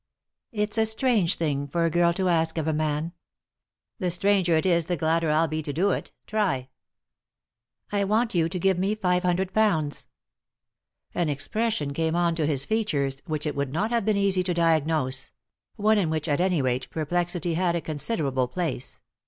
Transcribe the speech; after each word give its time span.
"It's 0.51 0.79
a 0.79 0.87
strange 0.87 1.35
thing 1.35 1.67
for 1.67 1.85
a 1.85 1.91
girl 1.91 2.11
to 2.13 2.27
ask 2.27 2.57
of 2.57 2.65
a 2.67 2.73
man." 2.73 3.11
"The 3.99 4.09
stranger 4.09 4.55
it 4.55 4.65
is 4.65 4.87
the 4.87 4.97
gladder 4.97 5.29
I'll 5.29 5.47
be 5.47 5.61
to 5.61 5.71
do 5.71 5.89
ft. 5.89 6.09
Try!" 6.25 6.69
'* 7.31 7.91
I 7.91 8.03
want 8.05 8.33
you 8.33 8.49
to 8.49 8.57
give 8.59 8.79
me 8.79 8.95
five 8.95 9.21
hundred 9.21 9.53
pounds." 9.53 10.07
An 11.13 11.29
expression 11.29 11.93
came 11.93 12.15
on 12.15 12.33
to 12.33 12.47
his 12.47 12.65
features 12.65 13.21
which 13.27 13.45
it 13.45 13.55
would 13.55 13.71
not 13.73 13.91
have 13.91 14.03
been 14.05 14.17
easy 14.17 14.41
to 14.41 14.55
diagnose; 14.55 15.29
one 15.75 15.99
in 15.99 16.09
which 16.09 16.27
at 16.27 16.41
any 16.41 16.63
rate 16.63 16.89
perplexity 16.89 17.53
had 17.53 17.75
a 17.75 17.79
considerable 17.81 18.47
place. 18.47 19.01